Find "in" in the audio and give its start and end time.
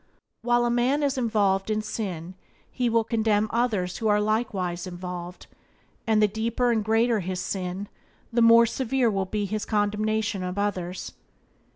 1.69-1.83